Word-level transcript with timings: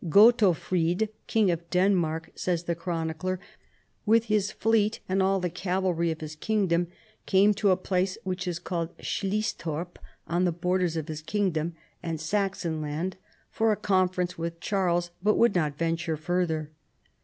"Godof 0.05 0.71
rid, 0.71 1.09
King 1.27 1.51
of 1.51 1.69
Denmark," 1.69 2.31
sa^'s 2.35 2.65
the 2.65 2.73
chronicler," 2.73 3.39
with 4.07 4.23
his 4.23 4.51
fleet 4.51 4.99
and 5.07 5.21
all 5.21 5.39
the 5.39 5.47
cavalry 5.51 6.09
of 6.09 6.21
his 6.21 6.35
kingdom 6.35 6.87
came 7.27 7.53
to 7.53 7.69
a 7.69 7.77
place 7.77 8.17
which 8.23 8.47
is 8.47 8.57
called 8.57 8.97
Sliesthorp, 8.97 9.97
on 10.27 10.43
the 10.43 10.51
borders 10.51 10.97
of 10.97 11.07
his 11.07 11.21
kingdom 11.21 11.75
and 12.01 12.19
Saxon 12.19 12.81
land, 12.81 13.15
for 13.51 13.71
a 13.71 13.75
conference 13.75 14.39
with 14.39 14.59
Charles, 14.59 15.11
but 15.21 15.37
would 15.37 15.53
not 15.53 15.77
venture 15.77 16.17
further. 16.17 16.71